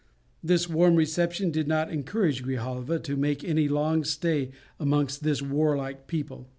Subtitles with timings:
[0.41, 6.07] This warm reception did not encourage Grijalva to make any long stay amongst this warlike
[6.07, 6.49] people.